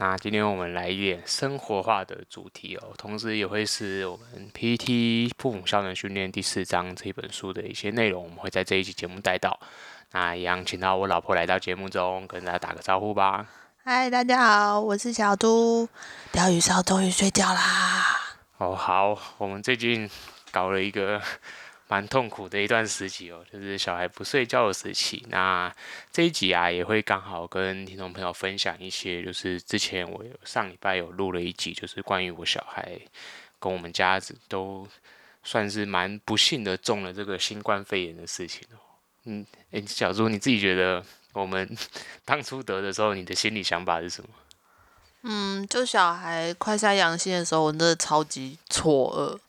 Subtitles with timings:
[0.00, 9.60] 那今天我们来一点生活化的主题哦，同时也会是我们 PTT 父母效能训练第四章这一本书的一些内容，我们会在这一期节目带到。
[10.12, 13.46] 那一样，请到我老婆来到节目中，跟大家打个招呼吧。
[13.84, 15.86] 嗨，大家好，我是小猪。
[16.32, 18.16] 钓鱼烧终于睡觉啦。
[18.56, 20.08] 哦，好，我们最近
[20.50, 21.20] 搞了一个。
[21.90, 25.26] 蛮痛苦的一段时期哦，就是小孩不睡觉的时期。
[25.28, 25.74] 那
[26.12, 32.96] 这一集啊，也会刚好跟听众朋友分享一些，就是之前我有上礼拜有录了一集，就是关于我小孩
[33.58, 34.86] 跟我们家子都
[35.42, 38.78] 算是蛮不幸的中了这个新冠肺炎的事情哦。
[39.24, 41.76] 嗯，诶，小猪你自己觉得我们
[42.24, 44.28] 当初得的时候，你的心理想法是什么？
[45.22, 49.40] 嗯，就小孩快筛阳性的时候，我真的超级错愕，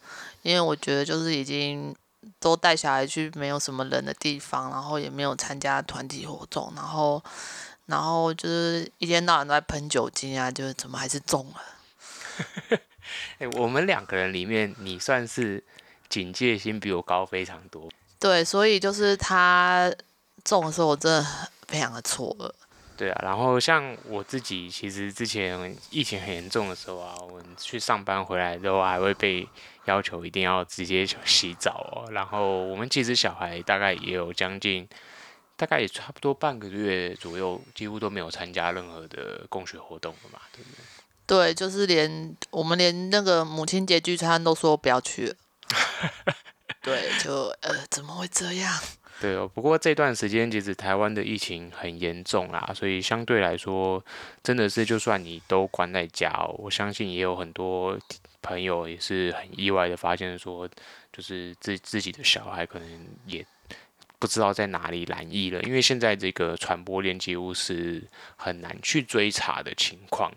[0.41, 1.95] 因为我觉得就是已经。
[2.39, 7.23] 都带小孩去没有什么人的地方，然后也没有参加团体活动，然后，
[7.87, 12.79] 然后就是一天到晚都在喷酒精啊，就是怎么还是中了？
[13.39, 15.63] 欸，我们两个人里面，你算是
[16.09, 17.89] 警戒心比我高非常多。
[18.19, 19.91] 对，所以就是他
[20.43, 21.27] 中的时候，我真的
[21.67, 22.51] 非常的错愕。
[22.95, 29.47] 对啊，然后像我自己，其实之前疫情很严重的时候啊，我们去上班回来之后还会被。
[29.85, 34.87] 要求一定要直接洗澡哦，然后我们其实小孩大概也有将近，
[35.55, 40.83] 大概也差不多半个月左右，几乎都没有参加任何的供学活动了嘛，对不对？
[41.25, 45.35] 对，就是连我们连那个母亲节聚餐都说不要去了。
[46.83, 48.79] 对，就呃，怎么会这样？
[49.19, 54.03] 对哦，不过这段时间其实台湾的疫情很严重啦，所以相对来说，
[54.43, 57.97] 真的是就算你都关在家哦，我相信也有很多。
[58.41, 60.67] 朋友也是很意外的发现，说
[61.13, 63.45] 就是自自己的小孩可能也
[64.17, 68.03] 不知道在哪里染疫了，因为现在这个传播链几乎是
[68.35, 70.31] 很难去追查的情况。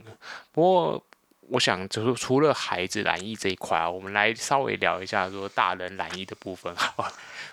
[0.53, 1.05] 不过，
[1.49, 6.75] 我想就是除了孩子染疫这一块啊，我们来稍微聊一下说大人染疫的部分。
[6.77, 7.13] 好，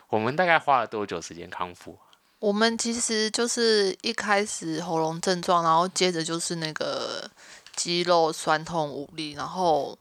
[0.09, 1.97] 我们大概花了多久时间康复？
[2.39, 7.29] 我们其实就是一开始喉咙症状，然后接着就是那个
[7.75, 9.97] 肌肉酸痛无力，然后。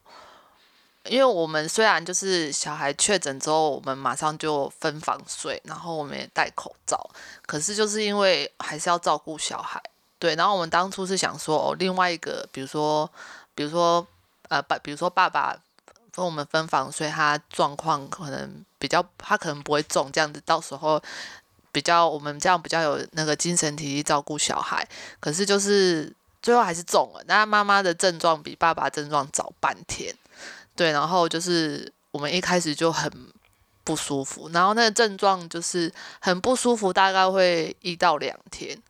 [1.10, 7.10] 因为我们虽然就是小孩确诊之后，我们马上就分房睡，然后我们也戴口罩，
[7.44, 9.82] 可是就是因为还是要照顾小孩，
[10.21, 10.37] 对。
[10.37, 13.10] 然后我们当初是想说，哦，另外一个，比如说，
[13.56, 14.06] 比如说，
[14.48, 15.56] 呃，爸，比如说爸爸
[16.12, 21.03] 跟我们分房睡，他状况可能比较，他可能不会中，这样子到时候
[21.72, 24.87] 比较我们这样比较有那个精神体力照顾小孩。
[25.19, 30.15] 可是就是最后还是中了，那妈妈的症状比爸爸症状早半天。
[30.77, 33.11] 对，然后就是我们一开始就很
[33.85, 38.81] 不舒服，然后那个症状就是很不舒服，大概会一到两天。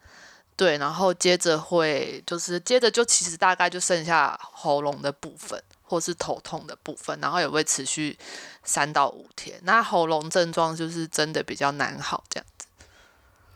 [0.57, 8.19] 对，然后接着会就是接着就其实大概就剩下喉咙的部分或是头痛的部分，然后也会持续
[8.63, 9.59] 三到五天。
[9.63, 12.67] 那喉咙症状就是真的比较难好这样子。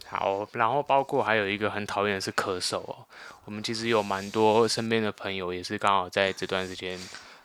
[0.06, 3.04] 好，然后包括还有一个很讨厌的是咳嗽哦。
[3.44, 6.98] 我们其实有蛮多身边的朋友也是刚好在这段时间。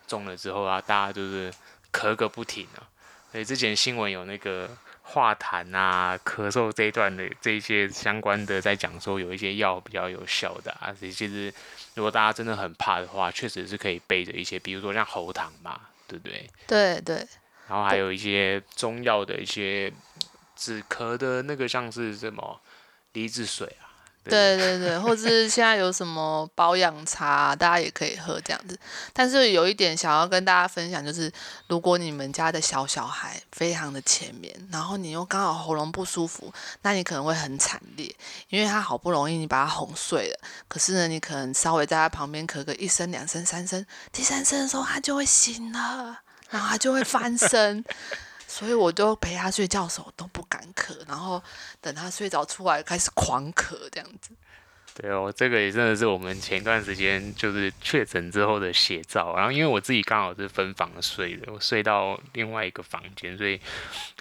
[0.10, 1.54] 中了之后啊，大家就是
[1.94, 2.84] 咳个不停啊。
[3.32, 4.68] 所以之前新闻有那个
[5.04, 10.92] 化痰啊、咳嗽这一段的这一些相关的，在讲说有一些药比较有效的啊。
[10.98, 11.54] 所以其实
[11.94, 16.50] 如果大家真的很怕的话，确实是可以备着一些，比如说像喉糖嘛，对不对？
[16.66, 17.18] 对对。
[17.68, 19.94] 然后还有一些中药的一些
[20.56, 22.60] 止咳的那个，像是什么
[23.14, 23.89] 梨子水啊。
[24.30, 28.78] 对对对，或者是现在有什么保养茶，大家也可以喝这样子。
[29.12, 31.32] 但是有一点想要跟大家分享，就是
[31.68, 36.54] 如果你们家的小小孩非常的浅眠，然后你又刚好喉咙不舒服，
[36.84, 38.14] 那你可能会很惨烈，
[38.50, 47.84] 因为他好不容易你把他哄睡了，可是呢，你可能稍微在他旁边咳个一声、两声、三声，第三声的时候他就会醒了，然后他就会翻身。
[48.50, 51.42] 所以我都陪他睡觉的时候都不敢咳，然后
[51.80, 54.32] 等他睡着出来开始狂咳这样子。
[54.96, 59.36] 对哦，这个也真的是我们前一段时间就是确诊之后的写照。
[59.36, 63.62] 然后因为我自己刚好是分房睡的，我睡到另外一个房间，所以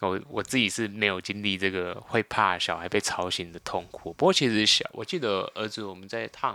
[0.03, 4.13] 我我自己是没有经历这个会怕小孩被吵醒的痛苦。
[4.13, 6.55] 不过其实小，我记得儿子我们在他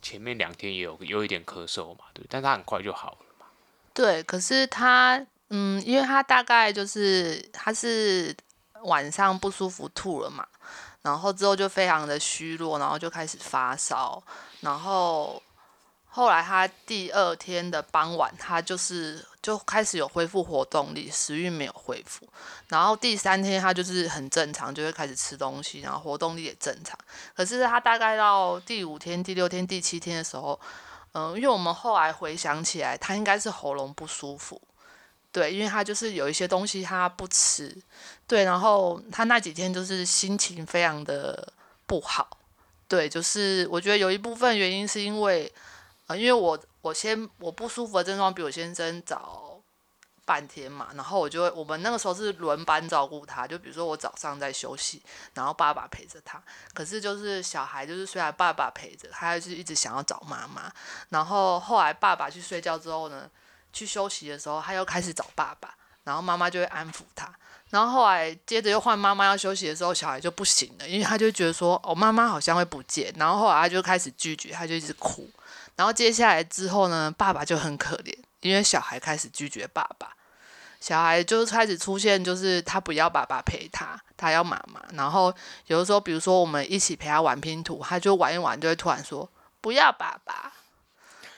[0.00, 3.46] 前面两天也有有一点咳嗽嘛，对，但他很快就好了嘛。
[3.92, 5.24] 对，可是他。
[5.50, 8.34] 嗯，因为他大概就是他是
[8.84, 10.46] 晚上不舒服吐了嘛，
[11.02, 14.22] 然后之后就非常的虚弱，然后就开始发烧，
[14.60, 15.42] 然后
[16.06, 22.28] 后来他第二天的傍晚，他就是就开始有恢复活动力，食欲没有恢复，
[22.68, 26.96] 然后第三天他就是很正常，就会开始吃东西，然后活动力也正常。
[27.34, 30.58] 可是他大概到第五天、第六天、第七天的时候，
[31.12, 34.60] 嗯、因为我们后来回想起来，他应该是喉咙不舒服。
[35.32, 37.80] 对，因为他就是有一些东西他不吃，
[38.26, 41.52] 对，然后他那几天就是心情非常的
[41.86, 42.38] 不好，
[42.88, 45.52] 对，就是我觉得有一部分原因是因为，
[46.08, 49.62] 呃，因为我我先我不舒服的症状比我先生早
[50.24, 55.00] 半天嘛，然后我就会我们那个时候是轮班照顾他，就比如说我早上在休息，
[55.34, 56.42] 然后爸爸陪着他，
[56.74, 60.72] 可是就是小孩就是虽然爸爸陪着，他就是一直想要找妈妈，
[61.10, 63.30] 然后后来爸爸去睡觉之后呢。
[63.72, 65.74] 去休息的时候，他又开始找爸爸，
[66.04, 67.32] 然后妈妈就会安抚他。
[67.70, 73.14] 然后后来接着又换妈妈要休息的时候，小孩就不行了，因为他就觉得说，哦，妈妈好像会不见。
[73.16, 75.30] 然后后来他就开始拒绝，他就一直哭。
[75.76, 80.12] 然后接下来之后呢，爸爸就很可怜，因为小孩开始拒绝爸爸，
[80.80, 84.82] 小孩就开始出现，就是他不要爸爸陪他，他要妈妈。
[84.94, 85.32] 然后
[85.68, 89.30] 有的时候，比如说我们一起陪他玩拼图，他就玩一玩，就会突然说
[89.60, 90.52] 不要爸爸。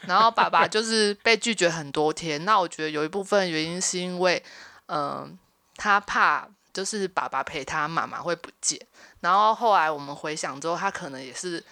[0.07, 4.43] 然后爸爸就是被拒绝很多天，那我觉得有一部分原因是因为，
[4.87, 5.39] 嗯、
[5.77, 8.81] 他怕就是爸爸陪他，妈妈会不见。
[9.21, 11.63] 然后后来我们回想之后，他可能也是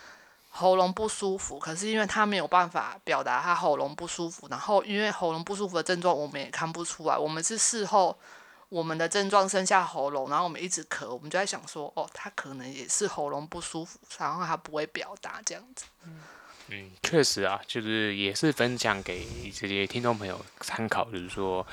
[0.51, 8.17] 喉咙不舒服，可是因为他没有办法表达他喉咙不舒服，然后因为喉咙不舒服的症状我们也看不出来，我们是事后
[8.69, 15.87] 我们的症状剩下喉咙，然后我们一直咳，我们就在想说，哦，他可能也是喉咙不舒服，然后他不会表达这样子。
[16.73, 21.67] 嗯，确实啊，就是也是分享给这些听众朋友参考，就是说，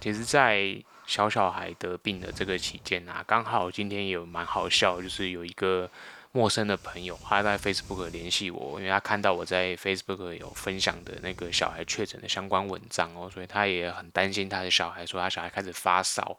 [0.00, 0.76] 其实，在
[1.06, 5.88] 小小孩得病的这个期间啊，刚好今天也有蛮好笑，就是有一个
[6.32, 16.36] 陌生的朋友，他在 Facebook 联系我，因为他看到我在 Facebook 有分享的那个小孩确诊的相关文章哦，所以他也很担心他的小孩，说他小孩开始发烧。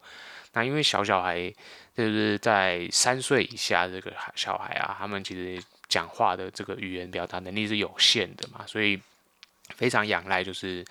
[0.52, 1.50] 那因为小小孩
[1.96, 5.64] 就是在三岁以下这个小孩啊，他们其实。
[5.92, 8.98] 讲话的这个语言表达能力是有限的嘛，所以
[9.76, 10.86] 非常仰赖就是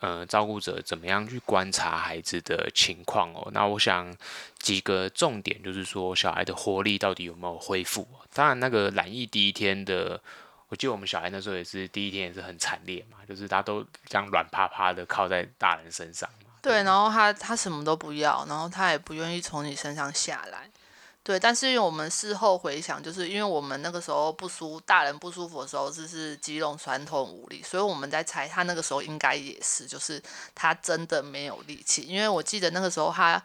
[0.00, 3.48] 呃照顾者怎么样去观察孩子的情况哦。
[3.52, 4.12] 那我想
[4.58, 8.04] 几个重点就是说小孩的活力到底有没有恢复？
[8.34, 10.20] 当然那个染疫第一天的，
[10.68, 16.28] 我记得我们小孩那时候也是第一天也是很惨烈嘛，就是他都这样软趴趴的靠在大人身上。
[16.60, 20.68] 对，然后他他什么都不要，然后他也不愿意从你身上下来。
[21.24, 30.20] 对，但是因为我们事后回想，就是因为我们那个时候不舒大人不舒服的时候，就是肌肉酸痛无力，所以我们在猜他那个时候应该也是，就是
[30.52, 32.02] 他真的没有力气。
[32.02, 33.40] 因为我记得那个时候他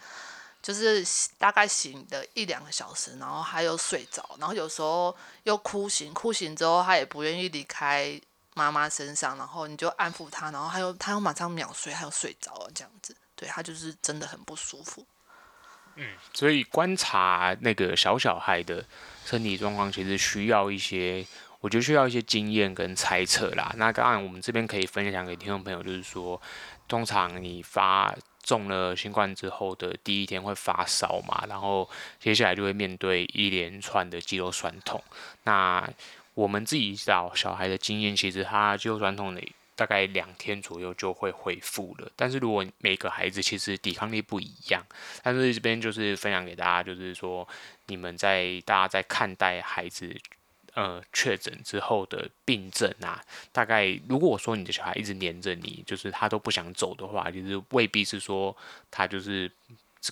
[0.59, 1.05] 就是
[1.37, 8.19] 大概醒的一两个小时，然后他又睡着，然后有时候又哭醒，哭醒之后他也不愿意离开
[8.55, 13.15] 妈妈身上，然后你就安抚他，然后他又他又马上秒睡，他又睡着了这样子。
[13.35, 15.05] 对，他就是真的很不舒服。
[15.97, 18.85] 嗯，所以观察那个小小孩的
[19.25, 21.25] 身体状况，其实需要一些，
[21.59, 23.73] 我觉得需要一些经验跟猜测啦。
[23.77, 26.39] 那当然，我们这边可以分享给听众朋友，就是说，
[26.87, 31.89] 通常你发中了新冠之后的第一天会发烧嘛，然后
[32.19, 35.03] 接下来就会面对一连串的肌肉酸痛。
[35.43, 35.89] 那
[36.35, 39.41] 我们自己找小孩的经验，其实他肌肉酸痛的。
[39.77, 44.83] 大概两天左右就会恢复了，但是如果每个孩子其实抵抗力不一样，
[45.21, 47.47] 但是这边就是分享给大家，就是说
[47.85, 50.19] 你们在大家在看待孩子
[50.73, 58.57] 呃确诊之后的病症啊，大概如果我说你的小孩一直黏着你，就是他都不想走的话，其实未必是说
[58.89, 59.51] 他就是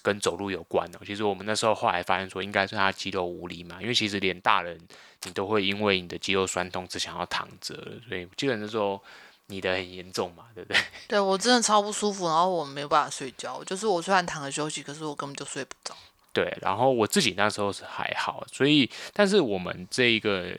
[0.04, 1.00] 跟走路有关的。
[1.04, 4.80] 其实我们那时候后来发现说，应该是他肌肉无力嘛，因为其实连大人
[5.24, 7.74] 你都会因为你的肌肉酸痛只想要躺着，
[8.08, 9.02] 所以基本上说。
[9.48, 10.82] 你的很严重嘛，对不对？
[11.08, 15.96] 对，我真的超不舒服，然后我没有办法睡觉，就是我虽然躺着休息，可是我根本就睡不着。
[16.34, 20.54] 对，然后我自己那时候是还好，所以但是我们这一个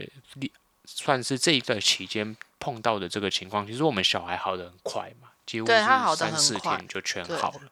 [0.87, 5.73] 算是这一段期间碰到的这个情况，其实我们小孩好的很快嘛，几乎是
[6.16, 7.71] 三四天就全好了。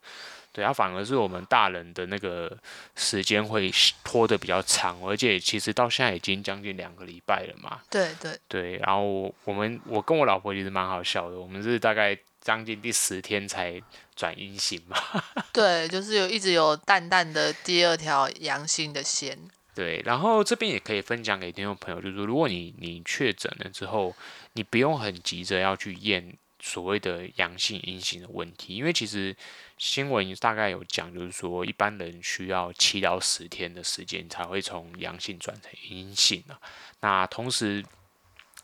[0.55, 2.57] 对，他反而是我们大人的那个
[2.95, 3.69] 时间会
[4.05, 7.81] 拖得比较长，而且其实到现在已经将近两个礼拜了嘛。
[7.91, 13.83] 对对对，然后我们我跟我老婆其实蛮好笑的，我们是大概将近第十天才
[14.15, 14.97] 转阴性嘛。
[15.53, 19.37] 对，就是有一直有淡淡的第二条阳性的线。
[19.75, 24.15] 对，然后这边也可以分享给听众朋友，就是如果你你确诊了之后，
[24.53, 26.39] 你不用很急着要去验。
[26.67, 29.37] 所谓的阳性、阴性的问题，因为其实
[29.77, 36.59] 新闻大概有讲，就是说一般人需要七到十天的时间才会从阳性转成阴性啊。
[37.01, 37.85] 那同时，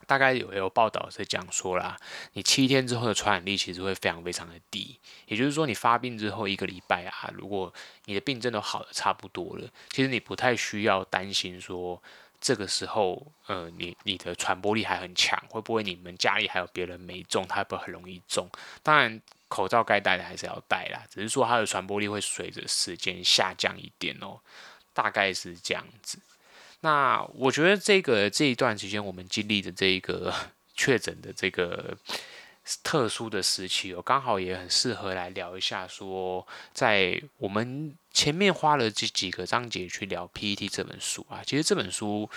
[0.07, 1.95] 大概有有报道是讲说啦，
[2.33, 7.71] 你七天之后的传染力其实会非常非常的低，也就是说你发病之后一个礼拜啊，如果
[8.07, 12.03] 你的病症都好的差不多了，其实你不太需要担心说。
[12.41, 18.49] 这个时候，呃，你你的传播力还很强，会不会你们家里还有别人没中，他会不会很容易中？
[18.83, 24.41] 当然，口罩该戴的还是要戴啦，只是说它的传播力会随着时间下降一点哦，
[24.95, 26.19] 大概是这样子。
[26.81, 30.35] 那我觉得这个这一段时间我们经历的这一个
[30.75, 31.97] 确诊的这个。
[32.83, 35.87] 特殊的时期哦，刚好也很适合来聊一下。
[35.89, 42.29] 说在我们前面花了这几个章节去聊《P.E.T.》这本书啊，其实这本书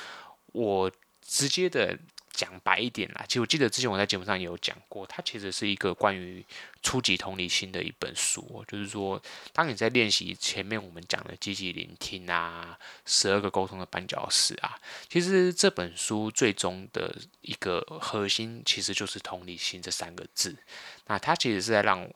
[0.48, 1.98] 我直接的。
[2.34, 6.44] 讲白一点啦，其实我记得之前我在节目上也有讲过，它其实是一个关于
[6.82, 8.66] 初级同理心的一本书。
[8.68, 9.22] 就是说，
[9.54, 14.76] 当你在练习前面我们讲的积极聆听啊，十二个沟通的绊脚石啊，
[15.08, 20.58] 其实这本书最终的一个核心其实就是同理心这三个字。
[21.06, 22.10] 那它其实是在让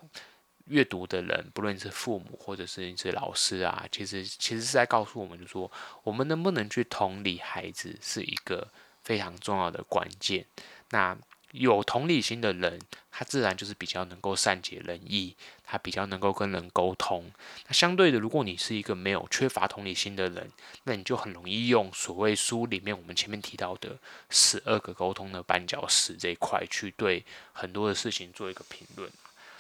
[0.66, 5.72] 阅读的人，不论是父母或者是你是老师啊，其实其实是在告诉我们，就说
[6.02, 8.68] 我们能不能去同理孩子是一个。
[9.08, 10.46] 非常重要的关键。
[10.90, 11.18] 那
[11.52, 12.78] 有同理心的人，
[13.10, 15.34] 他自然就是比较能够善解人意，
[15.64, 17.32] 他比较能够跟人沟通。
[17.68, 20.52] 那相对的，如果你是一个没有缺乏同理心的人，
[20.84, 23.98] 那你就很容易用所谓书里面我们前面提到的
[24.30, 27.24] 十二个沟通的绊脚石这一块去对
[27.54, 29.10] 很多的事情做一个评论。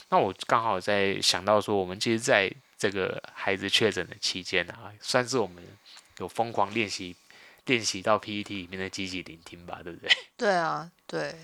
[0.09, 5.63] 那我刚好在想到说，我们其实在这个孩子确诊的期间啊，算是我们
[6.17, 7.15] 有疯狂练习。
[7.67, 10.09] 练习到 PPT 里面的积极聆听吧，对不对？
[10.35, 11.35] 对啊，对。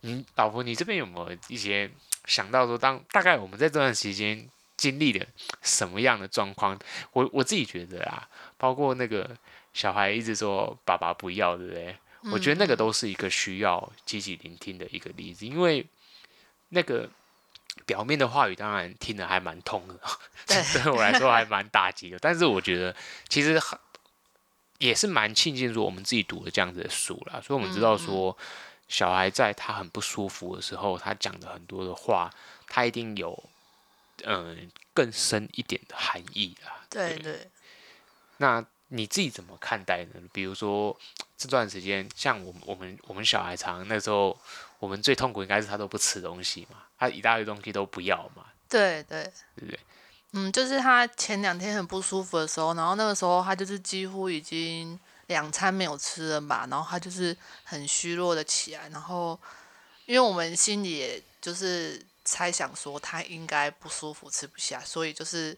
[0.00, 1.90] 你老婆，你这边有没有一些
[2.24, 5.26] 想到说，当大概我们在这段时间经历了
[5.60, 6.78] 什么样的状况？
[7.12, 9.36] 我我自己觉得啊，包括那个
[9.74, 11.96] 小孩一直说爸爸不要，对不对？
[12.22, 12.32] 嗯。
[12.32, 15.84] 我觉得那个都是一个需要积极聆听的一个例子，因为
[16.68, 17.10] 那个
[17.84, 19.98] 表面的话语当然听得还蛮痛的，
[20.46, 22.18] 对，对我来说还蛮打击的。
[22.20, 22.94] 但是我觉得
[23.28, 23.76] 其实很。
[24.78, 28.36] 也是蛮庆幸说我们自己读了这样子的书啦，所以我们知道说
[28.88, 32.32] 小孩在他很不舒服的时候，他讲的很多的话，
[32.68, 33.36] 他一定有
[34.24, 36.84] 嗯更深一点的含义啦。
[36.88, 37.50] 对对，对。
[38.38, 40.20] 那你自己怎么看待呢？
[40.32, 40.96] 比如说
[41.36, 44.38] 这段时间，像我们我们我们小孩常那时候，
[44.78, 48.46] 我们最痛苦应该是他都不吃东西嘛，他一大堆东西都不要嘛。
[48.68, 49.24] 对对
[49.56, 49.70] 对对。
[49.70, 49.80] 对
[50.32, 59.38] 嗯，就是他前两天很不舒服的时候，然后那个时候他就是几乎已经两餐没有吃了嘛，然后他就是很虚弱的起来，然后
[60.04, 65.56] 因为我们心里就是猜想说他应该不舒服吃不下，所以就是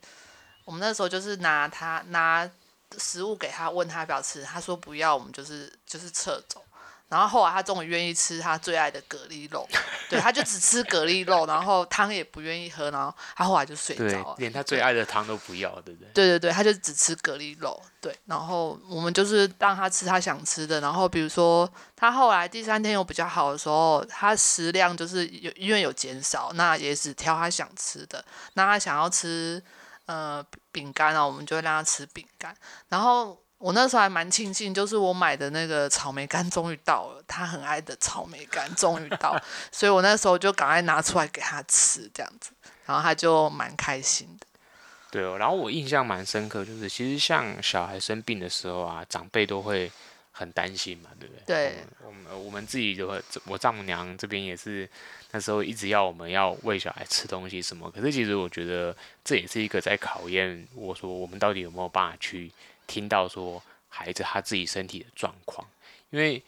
[0.64, 2.48] 我们那时候就是拿他拿
[2.96, 6.64] 食物给他，问他要不要吃，他说不要，我们就是就是撤走。
[7.10, 9.68] 然后后来他终于愿意吃他最爱的蛤蜊肉，
[10.08, 16.10] 对，他就只吃蛤蜊肉，然后汤也不愿意喝，然后他后来就睡着了，连他最爱的汤都不要，对不对？
[16.14, 28.24] 对对对，他就只吃蛤蜊肉，对，然后我们就是让他吃他想吃的，然后比如说他后来第三天有比较好的时候，他食量就是有因为有减少，那也只挑他想吃的，
[28.54, 29.60] 那他想要吃
[30.06, 30.40] 呃
[30.70, 32.56] 饼干啊，我们就会让他吃饼干，
[32.88, 33.36] 然后。
[33.60, 39.38] 我那时候还蛮庆幸，就是我买的那个草莓干终于到了，他很爱的草莓干终于到，
[39.70, 42.52] 所以我那时候就赶快拿出来给他吃，这样子，
[42.86, 44.46] 然后他就蛮开心的。
[45.10, 49.92] 对哦，然后我印象蛮深刻，就是其实像小孩生病的时候啊，长辈都会
[50.32, 51.42] 很担心嘛，对不对？
[51.44, 51.74] 对。
[52.06, 54.88] 我们我们自己就会，我丈母娘这边也是，
[55.32, 62.50] 那时候一直要我们要喂小孩吃东西什么，可是其实我觉得这也是一个在考验我说我们到底有没有办法去。
[62.90, 65.64] 听到说孩子他自己身体的状况，
[66.10, 66.42] 因为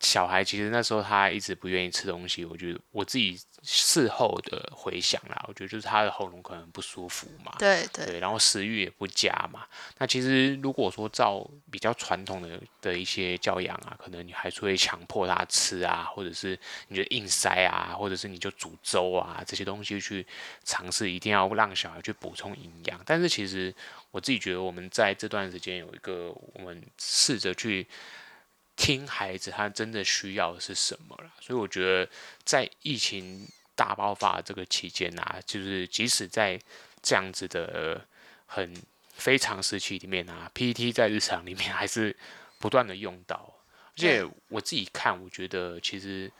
[0.00, 9.66] 小孩其实那时候他一直不愿意吃东西，我觉得我自己事后的回想啦，我觉得就是他的喉咙可能不舒服嘛，对对，对，然后食欲也不佳嘛。
[9.98, 20.26] 那其实如果说照比较传统的的一些教养啊，可能你还是会强迫他吃啊，或者是你就硬塞啊，或者是你就煮粥啊这些东西去
[20.62, 23.00] 尝试，一定要让小孩去补充营养。
[23.04, 23.74] 但是其实。
[24.14, 27.84] 我自己觉得，我们在这段时间有一个，我们试着去
[28.76, 31.32] 听孩子他真的需要的是什么了。
[31.40, 32.10] 所以我觉得，
[32.44, 36.60] 在疫情大爆发这个期间啊，就是即使在
[37.02, 38.06] 这样子的
[38.46, 38.74] 很
[39.14, 42.16] 非常时期里面啊，P E T 在日常里面还是
[42.58, 43.54] 不断的用到。
[43.96, 46.30] 而且我自己看，我觉得其实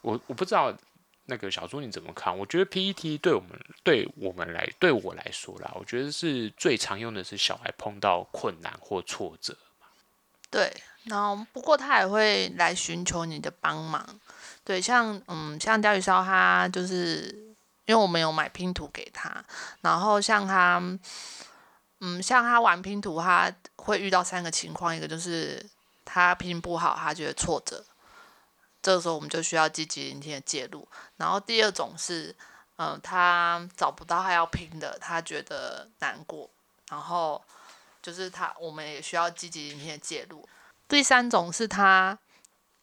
[0.00, 0.74] 我我不知道
[1.26, 2.36] 那个小朱你怎么看？
[2.36, 3.50] 我觉得 PET 对我们
[3.82, 9.54] 对我们来对我来说啦，我觉得是最常用的是小孩碰到困难或挫折。
[10.50, 10.72] 对，
[11.08, 14.04] 然后不过他也会来寻求你的帮忙。
[14.64, 17.26] 对，像嗯，像钓鱼烧，他就是
[17.86, 19.44] 因为我们有买拼图给他，
[19.80, 20.80] 然后像他，
[22.00, 25.64] 嗯，像他玩拼图，他会遇到三个情况，一个就是
[26.04, 27.84] 他拼不好，他觉得挫折，
[28.82, 30.86] 这个时候我们就需要积极聆听的介入。
[31.16, 32.34] 然后第二种是，
[32.76, 36.48] 嗯，他找不到他要拼的，他觉得难过，
[36.90, 37.42] 然后。
[38.00, 40.48] 就是他，我们也需要积极一些介入。
[40.88, 42.18] 第三种是他，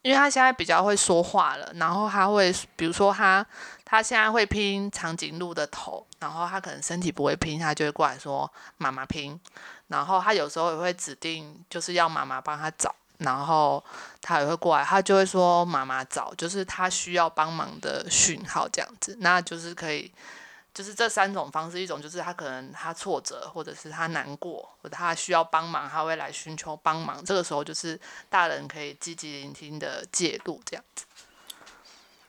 [0.02, 3.44] 因为他现在比较会说话了，然后他会，比如说他，
[3.84, 9.38] 他现在会拼长颈鹿的头，然后他可能身体不会拼，他就会过来说妈妈拼。
[9.88, 13.82] 然后他有时候也会指定就是要妈妈帮他找，然后
[14.20, 20.12] 他也会过来，他就会说妈妈找，就是他需要帮忙的讯号这样子，那就是可以。
[20.76, 27.24] 就是这三种方式，一种就是他可能他挫折，或者是他难过，或者他需要帮忙，他会来寻求帮忙。
[27.24, 31.06] 这个时候就是大人可以积极聆听的介入，这样子。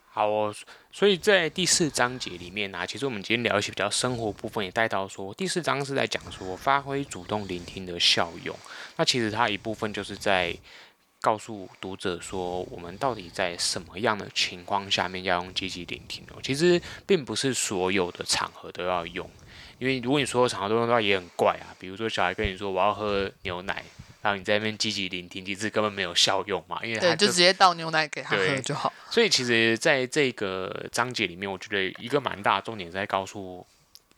[0.10, 0.56] 好哦，
[0.94, 8.56] 所以在第四章节里面呢、啊，其实我们今天聊一些比较生活部分，也带到说第四章是在讲说发挥主动聆听的效用。
[8.96, 10.58] 那其实它一部分就是在。
[11.28, 16.40] 告诉读者说，我们到底在什么样的情况下面要用积极聆听哦？
[16.42, 19.30] 其实并不是所有的场合都要用，
[19.78, 21.76] 因为如果你所有场合都用的话，也很怪啊。
[21.78, 23.84] 比如说小孩跟你说我要喝牛奶，
[24.22, 28.94] 然后你在那边积极聆听，其实根本没有效用嘛，因为他就，对，就直接倒牛奶给他喝就好。
[29.12, 33.68] 所以其实在这个章节里面，我觉得一个蛮大的重点在告诉。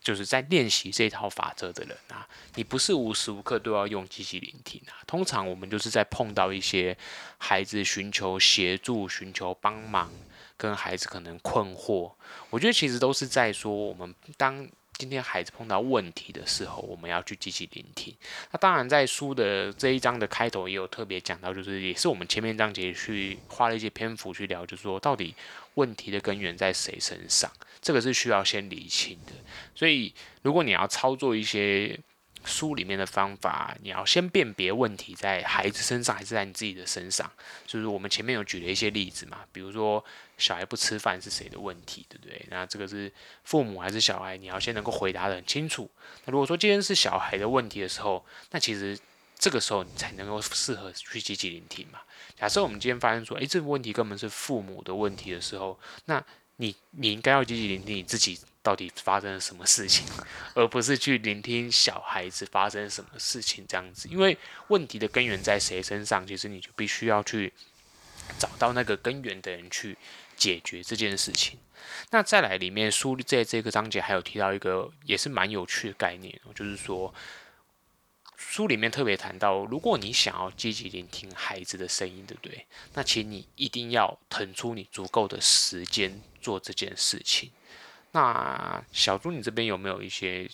[0.00, 4.98] 就是在练习这套法则的人啊，你不是无时无刻都要用积极聆听啊。
[5.06, 6.96] 通常我们就是在碰到一些
[7.38, 10.10] 孩子寻求协助、寻求帮忙，
[10.56, 12.12] 跟孩子可能困惑，
[12.48, 18.14] 我觉得其实都是在说，我们当今天孩子碰到问题的时候，我们要去积极聆听。
[18.50, 25.34] 那当然，在书的这一章的开头也有特别讲到，就是也是我们前面章节去花了一些篇幅去聊，就是说到底
[25.74, 27.50] 问题的根源在谁身上。
[27.80, 29.32] 这个是需要先理清的，
[29.74, 31.98] 所以如果你要操作一些
[32.44, 37.30] 书里面的方法，你要先辨别问题在孩子身上还是在你自己的身上。
[37.66, 40.02] 就是我们前面有举了一些例子嘛，比如说
[40.38, 42.46] 小孩不吃饭是谁的问题，对不对？
[42.50, 43.12] 那这个是
[43.44, 44.36] 父母还是小孩？
[44.36, 45.90] 你要先能够回答得很清楚。
[46.24, 48.98] 那如果说今天是小孩的问题的时候，那其实
[49.38, 52.00] 这个时候你才能够适合去积极聆听嘛。
[52.36, 56.24] 假设我们今天发现说，诶，这个问题根本是父母的问题的时候，那
[56.60, 60.06] 你你应该要积极聆听你自己到底发生了什么事情，
[60.54, 64.06] 而不是去聆听小孩子发生什么事情这样子。
[64.10, 64.36] 因为
[64.68, 67.50] 问题的根源在谁身上，其实你就必须要去
[68.38, 69.96] 找到那个根源的人去
[70.36, 71.58] 解决这件事情。
[72.10, 77.14] 那再来里面书在这个章节还有提到一个也是蛮有趣的概念，就是说。
[78.36, 82.66] 书里面特别谈到，如果你想要积极聆听孩子的声音，对不对？
[82.94, 87.50] 那请你一定要腾出你足够的时间做这件事情。
[88.12, 90.48] 那小朱，你这边有没有一些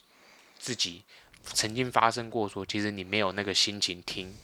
[0.59, 1.03] 自己
[1.44, 4.37] 曾经发生过说，其实你没有那个心情听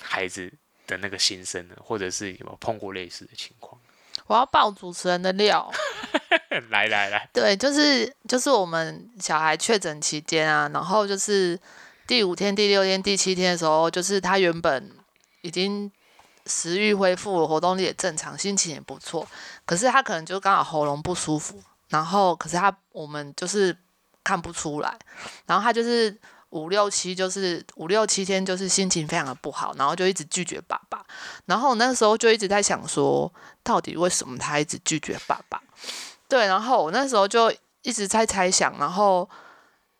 [0.00, 0.52] 孩子
[0.86, 1.76] 的那个心声呢？
[1.80, 3.80] 或者是有没有碰过类似的情况？
[4.26, 5.70] 我要爆主持人的料，
[6.70, 11.58] 来来来，对，就是就是我们小孩确诊期间啊，然后就是。
[12.06, 14.94] 第五天、第六天、第七天的时候，就是他原本
[15.40, 15.90] 已经
[16.46, 19.26] 食欲恢复，活动力也正常，心情也不错。
[19.64, 23.76] 可是他可能就刚好喉咙不舒服，然后可是他我们就是
[24.22, 24.98] 看不出来。
[25.46, 26.14] 然后他就是
[26.50, 31.04] 五六七，就是五六七天，就是心情非常的不好，然后就一直拒绝爸爸。
[31.46, 35.62] 然后那时候就一直在想说，到底为什么他一直拒绝爸爸？
[36.28, 37.50] 对，然后我那时候就
[37.82, 39.28] 一直在猜想，然后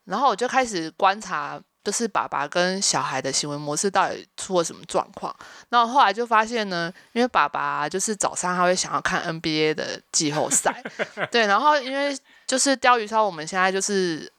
[0.04, 1.60] 然后我就开始观察。
[1.84, 5.34] 就是爸爸跟小孩的行为模式到底出了什么状况？
[5.68, 10.82] 那后来就发现呢，因为爸爸就是早上他会想要看 NBA 的季后赛，
[11.30, 14.32] 对，然后因为就是鲷鱼烧，我们现在就是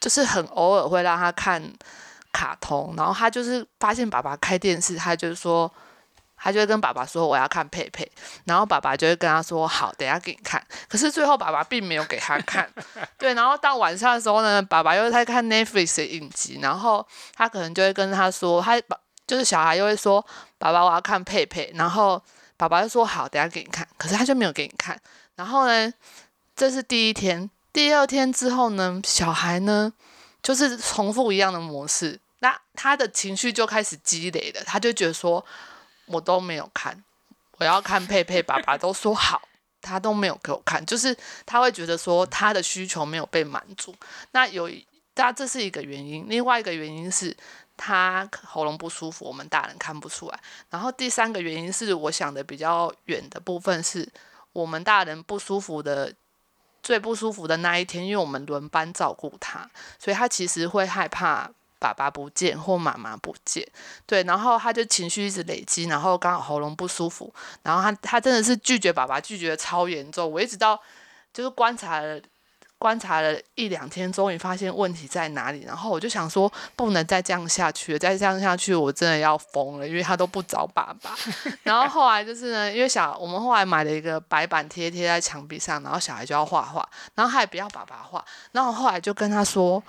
[0.00, 1.60] 就是很偶尔会让他看
[2.32, 5.70] 卡通，然后他就是发现爸爸开电视，他就是说。
[6.42, 8.10] 他就会跟爸爸说：“我要看佩佩。”
[8.44, 12.68] 然后爸爸就会跟他说：“好，等下给你看。”可是最后爸爸并没有给他看。
[13.16, 18.80] 对，然后到晚上的时候呢，爸爸又在看 Netflix 的影集，然后他可能就会跟他说：“他
[19.24, 20.24] 就是小孩又会说
[20.58, 22.20] ：‘爸爸，我要看佩佩。’然后
[22.56, 25.00] 爸爸就说：‘好，等下给你看。’可是他就没有给你看。
[25.36, 25.94] 然后呢，
[26.56, 27.48] 这是第一天。
[27.72, 29.92] 第二天之后呢，小孩呢
[30.42, 35.46] 就是重复一样的模式，那他的情绪就开始积累了，他就觉得说。
[36.06, 37.02] 我都没有看，
[37.58, 39.40] 我要看佩佩，爸爸都说好，
[39.80, 43.94] 他都没有给我看，就是他会觉得说他的需求没有被满足。
[44.32, 44.70] 那有，
[45.14, 47.36] 大这是一个原因，另外一个原因是
[47.76, 50.40] 他喉咙不舒服，我们大人看不出来。
[50.70, 54.06] 然后第三个原因是我想的比较远的部分是，
[54.52, 56.12] 我们大人不舒服的
[56.82, 61.50] 最不舒服的那一天，因为我们轮班照顾他，所以他其实会害怕。
[61.82, 63.66] 爸爸不见或妈妈不见，
[64.06, 70.30] 对，然后他就情绪一直累积，然后刚好喉咙不舒服，然后他他真的是拒绝爸爸，拒绝的超严重。
[70.30, 70.80] 我一直到
[71.34, 72.20] 就是观察了
[72.78, 75.64] 观察了一两天，终于发现问题在哪里。
[75.66, 81.16] 然后我就想说，不能再这样下去了，再这样下去我真的要疯了，因为他都不找爸爸。
[81.64, 89.82] 然后后来就是呢，因为小我们后来买了一个白板贴贴在墙壁上，然后小孩就要画画，然后他也不要爸爸画，然后后来就跟他说。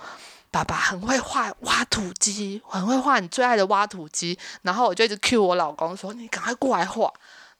[0.53, 4.37] 爸爸很会画挖土机，很会画你最爱的挖土机。
[4.61, 7.11] 然后我就一直 cue 我老公说：“你赶快过来画。”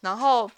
[0.01, 0.49] 然后，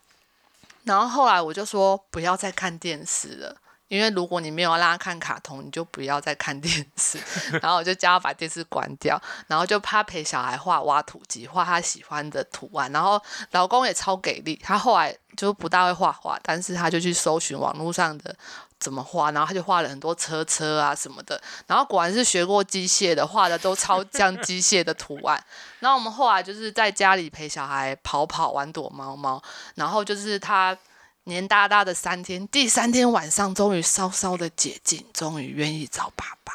[0.84, 3.56] 然后后来我就说：“不要再看电视了，
[3.88, 7.18] 因为如果你没有让他看卡通，你就不要再看电视。
[7.64, 9.18] ”然后我就叫他把电视关掉，
[9.48, 12.92] 然后就怕陪小孩画挖土机，画他喜欢的图案。
[12.92, 13.22] 然后
[13.52, 18.36] 老公也超给力，他后来就不大会画画，但是他就去搜寻网络上的。
[18.80, 19.32] 怎么画？
[19.32, 25.44] 然后他就画了很多车车啊什么的，然后果然是学过机械的，画的都超像机械的图案。
[25.80, 29.42] 然后我们后来就是在家里陪小孩跑跑玩躲猫猫，
[29.76, 30.78] 然后就是他
[31.24, 36.54] 黏哒哒的三天，第三天晚上终于稍稍的解禁，终于愿意找爸爸。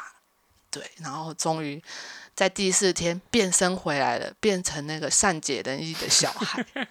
[0.69, 1.83] 对，然后终于
[2.33, 6.65] 在第四天变身回来了，变成那个善解人意的小孩。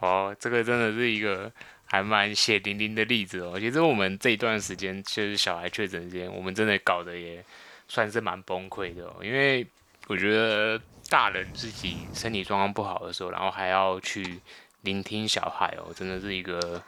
[0.00, 1.50] 哦，这个真的是一个。
[1.86, 3.58] 还蛮血淋淋的例子哦。
[3.58, 7.44] 其实我们这一段时间，就是小孩确诊之间，我们真的搞得也
[7.88, 9.16] 算是蛮崩溃的哦。
[9.22, 9.66] 因为
[10.06, 14.40] 我觉得大人自己身体状况不好的时候，然后还要去
[14.82, 16.82] 聆听小孩哦，真的是一个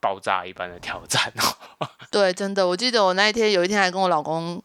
[0.00, 1.32] 爆炸一般的挑战
[1.80, 1.88] 哦。
[2.10, 4.62] 对，真的，我记得我那一天有一天还跟我老公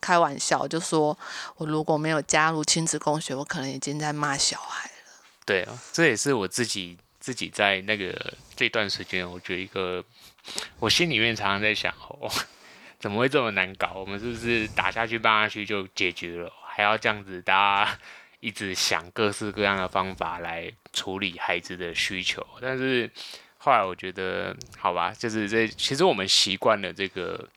[0.00, 1.16] 开玩笑，就说
[1.56, 5.24] 我如果没有加入亲子共学，我可能已经在骂小孩了。
[5.46, 6.98] 对啊，这也是我自己。
[7.24, 10.04] 自己在那个这段时间，我觉得一个，
[10.78, 12.30] 我心里面常常在想，哦，
[13.00, 13.94] 怎么会这么难搞？
[13.94, 16.52] 我们是不是打下去、骂下去就解决了？
[16.66, 17.54] 还要这样子，大
[17.86, 17.98] 家
[18.40, 22.46] 一直想各式各样的方法来处理孩子的需求。
[22.60, 23.10] 但是
[23.56, 27.48] 后来我觉得，好吧，就是这其实我们习惯了这个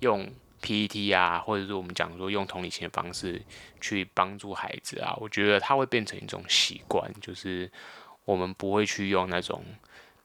[0.00, 3.40] 用 PET 啊，或者是我们讲说用同理心的方式
[3.80, 7.72] 去帮助孩子啊，我觉得它会变成一种习惯，就是。
[8.26, 9.64] 我们不会去用那种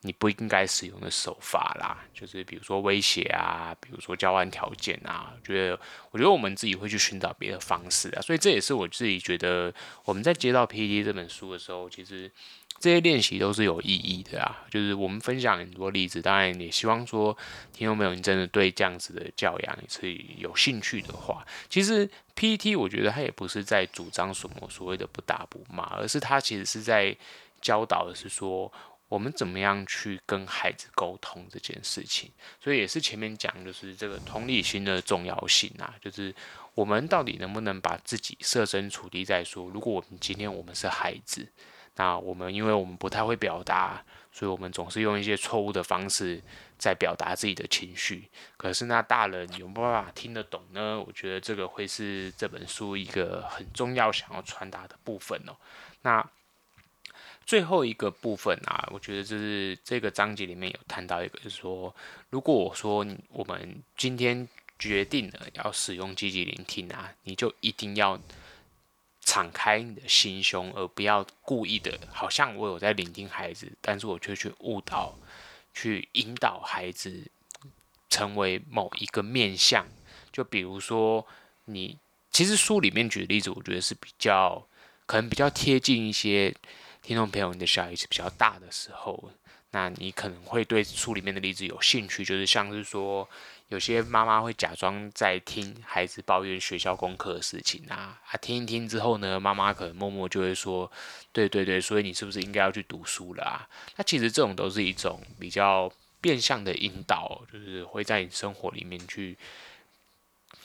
[0.04, 5.32] 你不应该使用的手法啦，就是比如说威胁啊，比如说交换条件啊。
[5.44, 8.22] 觉得，我觉得我们自己会去寻找别的方式啊。
[8.22, 9.72] 所以这也是我自己觉得，
[10.04, 12.32] 我们在接到 PTT 这本书的时候，其实
[12.80, 14.66] 这些练习都是有意义的啊。
[14.72, 17.38] 就是我们分享很多例子，当然也希望说，
[17.72, 27.16] 听众朋友，你真的对这样子的教养是有兴趣的话，其实 P T 我觉得它也不是在主张什么所谓的不打不骂，而是它其实是在。
[27.62, 28.72] 教导的是说，
[29.08, 36.34] 我们怎么样去跟孩子沟通这件事情，所以也是前面讲，就是这个同理心的重要性啊，就是
[36.74, 41.46] 我们到底能不能把自己设身处地在说，如果我们今天我们是孩子，
[41.96, 46.42] 那我们因为我们不太会表达，所以我们总是用一些错误的方式
[46.78, 48.30] 在表达自己的情绪。
[48.56, 50.98] 可是那大人有没有办法听得懂呢？
[51.06, 55.58] 我觉得这个会是这本书一个很重要想要传达的部分哦。
[56.04, 56.26] 那。
[57.52, 61.94] 最后一个部分啊，我觉得就是这个章节里面有谈到一个，就是说，
[62.30, 64.48] 如果我说我们今天
[64.80, 68.18] 决定了要使用积极聆听啊，你就一定要
[69.20, 75.20] 敞开你的心胸，而不要故意的，好像我有在聆听孩子，但是我却去误导、
[75.74, 77.30] 去引导孩子
[78.10, 79.86] 成为某一个面向。
[80.32, 81.28] 就比如说，
[81.66, 81.98] 你
[82.32, 84.66] 其实书里面举的例子，我觉得是比较
[85.06, 86.56] 可能比较贴近一些。
[87.02, 89.32] 听众朋友，你的小孩是比较大的时候，
[89.72, 93.28] 那你可能会对书里面的例子有兴趣，就是像是说，
[93.70, 100.92] 有些妈妈会假装在听孩子抱怨学校功课的事情啊，啊，听一听之后呢，妈妈可能默默就会说，
[101.32, 103.68] 对对对，所以你是不是应该要去读书了啊？
[103.96, 109.36] 那其实这种都是一种比较变相的引导，就是会在你生活里面去。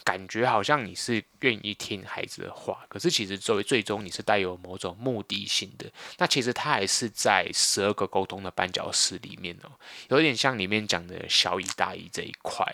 [0.07, 5.91] 感觉好像你是愿意听孩子的话，可是其实作为最终你是带有某种目的性的。
[6.19, 9.73] 那其实他还是在十二个沟通的绊脚石里面哦，
[10.11, 12.65] 有点像里面讲的小以大义这一块。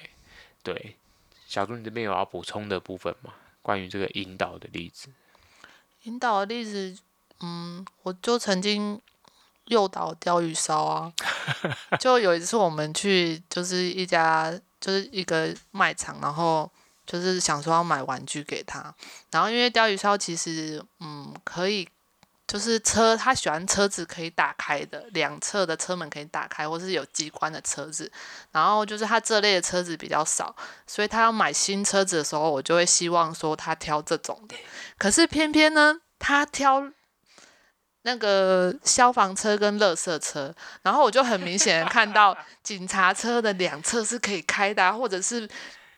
[0.63, 0.95] 对，
[1.49, 3.33] 小朱你这边有要补充的部分吗？
[3.63, 5.09] 关于这个引导的例子？
[6.03, 6.99] 引导的例子，
[7.41, 9.01] 嗯，我就曾经
[9.69, 11.11] 诱导钓鱼烧啊。
[11.99, 16.71] 就有一次我们去，就是一家就是一个卖场，然后
[17.21, 18.95] 就是想说要买玩具给他，
[19.31, 21.89] 然后因为钓鱼烧其实嗯可以。
[22.45, 28.13] 就是车，他喜欢车子可以打开的，两侧的车门可以打开，或是有机关的车子。
[28.51, 30.55] 然后就是他这类的车子比较少，
[30.87, 34.57] 所以他要买新车子的时候，我就会希望说他挑这种的。
[34.99, 36.93] 可是偏偏呢，他挑
[38.03, 45.49] 那个消防车跟垃圾车，然后我就很明显的看到 警察车的两侧是可以开的，或者是。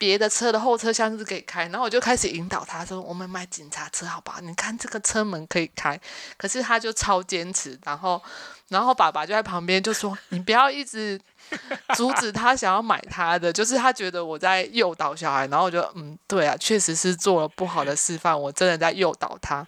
[0.04, 4.38] 别的车的后车厢是可以开，然后我就开始引导他说：“我们买警察车好吧？
[4.42, 5.98] 你看这个车门可以开。”
[6.36, 8.22] 可是他就超坚持，然后，
[8.68, 11.18] 然后爸爸就在旁边就说：“你不要一直
[11.96, 19.66] 阻止他想要买他的，就是他觉得我在诱导小孩。”然后我就嗯，对啊，确实是做了不好的示范，我真的在诱导他。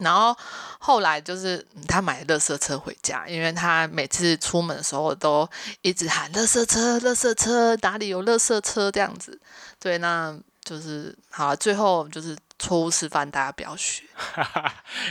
[0.00, 0.36] 然后
[0.78, 5.48] 后来就是他买了垃圾车回家，因为他每次出门的时候都
[5.82, 9.40] 一直喊“垃圾车，垃圾车，哪里有垃圾车”这样子。
[9.78, 14.04] 对，那就是好，最后就是错误示范，大家不要学。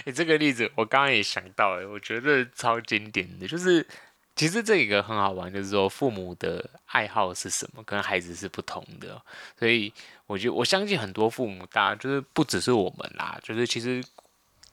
[0.06, 3.86] 你 这个例子我刚刚也想到，哎，我觉得超经典的，就是
[4.36, 9.22] 其实这一个很好玩，就是说父母的爱好是什么，跟孩子是不同的。
[9.58, 9.92] 所以
[10.28, 14.04] 我觉得我相信很多父母，大家就是不只是我们啦，就是其实。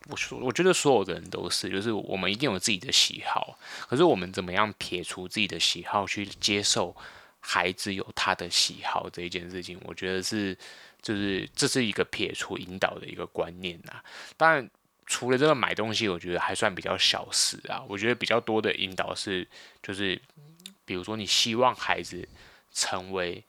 [0.09, 6.93] 我说，我觉得所有的人都是，就是我们一定有自己的喜好，可是我们怎么样撇除自己的喜好去接受
[7.39, 10.57] 孩子有他的喜好这一件事情，我觉得是，
[11.01, 14.03] 就是这是一个撇除引导的一个观念呐。
[14.35, 14.69] 当然，
[15.05, 17.81] 除了这个买东西，我觉得还算比较小事啊。
[17.87, 19.47] 我觉得比较多的引导是，
[19.81, 20.21] 就是
[20.83, 22.27] 比如说你希望孩子
[22.73, 23.41] 成为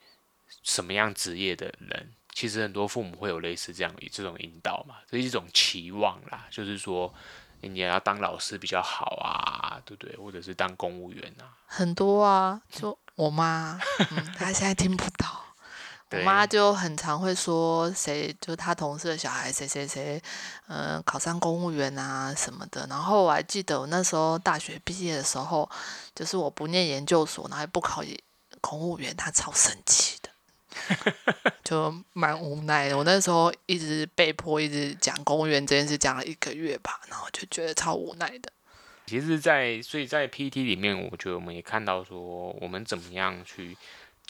[0.63, 2.13] 什么样职业的人。
[2.35, 7.15] 其实很多父母会有类似这样这种引导嘛，这是一种期望啦，就是说
[7.61, 10.17] 你也要当老师比较好啊，对不对？
[10.17, 15.41] 或者是当公务员啊，很多啊，就我妈，嗯，她现在听不到，
[16.11, 20.21] 我妈就很常会说谁，就她同事的小孩谁谁谁，
[20.67, 22.85] 嗯，考上公务员啊什么的。
[22.91, 25.71] 然后我还记得我那时候大学毕业的时候，
[26.15, 28.03] 就是我不念研究所，然后也不考
[28.61, 30.31] 公务员，她超生气的。
[31.65, 38.53] 就蛮无奈的，我那时候一直被迫一直讲公务员这件事，讲了一个月吧，然后就觉得超无奈的。
[39.07, 43.77] 其实在，所以在 PTT 里面，我觉得我们也看到说，我们怎么样去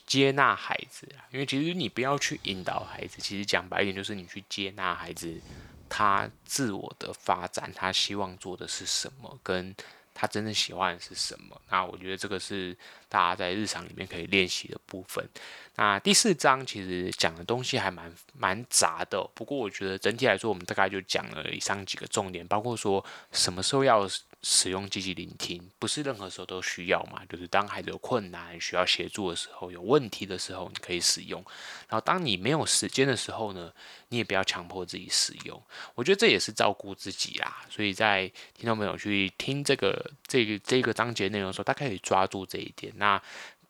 [0.06, 1.26] 接纳孩子啊？
[1.32, 5.40] 因为其实你不要去引导孩子，其实讲白一点，就是你去接纳孩子
[5.88, 9.74] 他自我的发展，他希望做的是什么，跟。
[10.14, 11.60] 他真正喜欢的是什么？
[11.68, 12.74] 那我觉得这个是
[13.08, 15.28] 大家在日常里面可以练习的部分。
[15.74, 24.08] 那第四章其实讲的东西还蛮蛮杂的，不过我觉得整体来说，我们大概就讲了以上几个重点，包括说什么时候要
[24.44, 27.22] 使用积极聆听，不是任何时候都需要嘛。
[27.28, 31.42] 就是当孩子有困难需要协助的时候，有问题的时候，你可以使用。
[31.88, 33.72] 然后当你没有时间的时候呢，
[34.10, 35.60] 你也不要强迫自己使用。
[35.94, 37.64] 我觉得这也是照顾自己啦。
[37.68, 42.92] 所以在听众朋友去听这个这个这个章节内容的时候，大家可以抓住这一点。
[42.96, 43.20] 那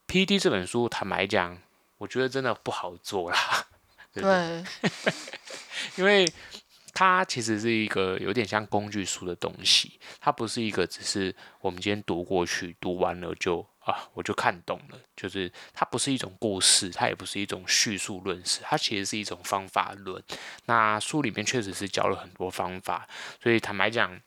[0.09, 1.57] PTT 这本书，坦白讲。
[1.97, 3.67] 我觉得真的不好做啦，
[4.13, 4.65] 对，
[5.97, 6.31] 因为
[6.95, 20.23] 它其实是一个有点像工具书的东西，它不是一个只是我们今天读过去，读完了就啊我就看懂了，就是它不是一种故事，它也不是一种叙述论史，它其实是一种方法论。
[20.67, 23.09] 那书里面确实是教了很多方法，
[23.43, 24.21] 所以坦白讲，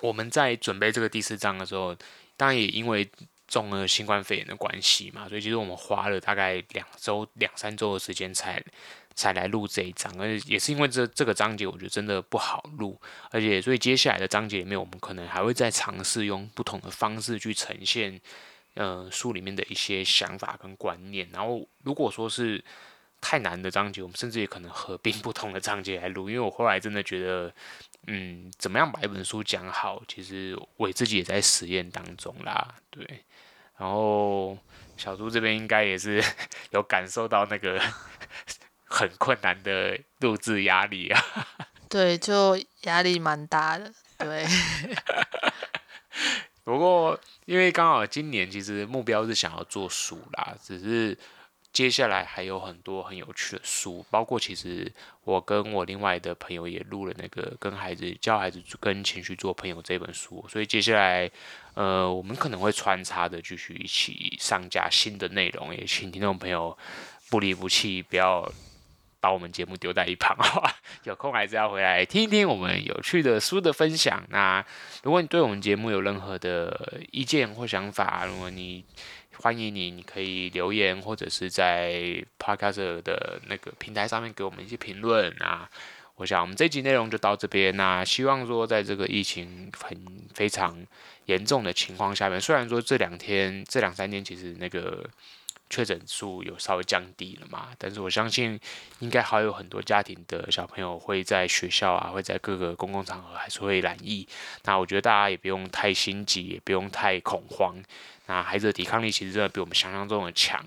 [0.00, 1.96] 我们在准备这个第四章的时候，
[2.36, 3.08] 当然也因为。
[3.48, 8.58] 中了新冠肺炎的关系嘛，所以其实我们花了大概两周、两三周的时间才
[9.14, 18.20] 才来录这一章，而且也是因为这这个章节我觉得真的不好录，而且所以接下来的章节里面，我们可能还会再尝试用不同的方式去呈现，
[18.74, 21.28] 呃，书里面的一些想法跟观念。
[21.32, 22.62] 然后如果说是
[23.20, 27.52] 太难的章节，我们甚至也可能合并不同的章节来录，因为我后来真的觉得。
[28.08, 30.02] 嗯，怎么样把一本书讲好？
[30.08, 33.06] 其实我自己也在实验当中啦，对。
[33.78, 34.58] 然后
[34.96, 36.20] 小猪这边应该也是
[36.72, 37.80] 有感受到那个
[38.92, 41.20] 很困难的录制压力啊。
[41.88, 43.92] 对，就压力蛮大的。
[44.18, 44.46] 对。
[46.62, 51.18] 不过因为刚好今年其实目标是想要做书啦，只是。
[51.72, 54.92] 接下来还有很多很有趣的书，包括其实
[55.24, 61.30] 我跟我另外的朋友也录了那个跟孩子教孩子跟情绪做朋友这本书，所以接下来
[61.72, 66.76] 呃我们可能会穿插的继续一起上架新的内容，也请听众朋友
[67.30, 68.46] 不离不弃，不要
[69.22, 70.74] 把我们节目丢在一旁，好吧？
[71.04, 74.20] 有空还是要回来听一听我们有趣的书的分享。
[74.30, 74.62] 那
[75.04, 78.84] 如果你对我们节目有任何的意见或想法，如果你
[79.36, 81.92] 欢迎你，你可以留言或者是在
[82.36, 85.70] Podcast 的那个平台上面给我们一些评论啊。
[86.16, 87.76] 我想我们这集内容就到这边。
[87.76, 89.96] 那希望说，在这个疫情很
[90.34, 90.84] 非常
[91.26, 95.08] 严重的情况下面，虽然说这两天、这两三天其实那个。
[95.72, 97.68] 确诊数有稍微降低了嘛？
[97.78, 98.60] 但是我相信，
[98.98, 104.28] 应该还有很多家庭的小朋友会在学校啊，会在各个公共场合还是会染疫。
[104.64, 107.74] 那我觉得大家也不用太心急，也不用太恐慌。
[108.26, 110.62] 那孩子的抵抗力其实真的比我们想象中的强。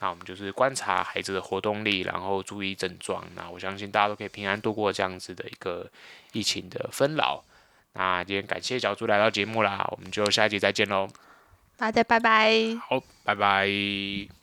[0.00, 3.24] 那我们就是观察孩子的活动力，然后注意症状。
[3.34, 5.90] 那我相信大家都可以平安度过这样子的一个
[6.32, 7.42] 疫情的纷扰。
[7.94, 11.08] 那今天感谢小猪来到节目啦，我们就下一集再见喽。
[11.76, 12.78] 大家拜拜。
[12.88, 14.39] 好，拜拜。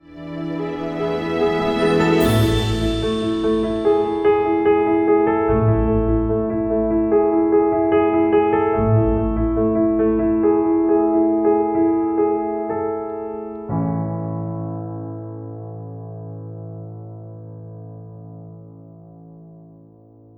[0.00, 0.77] you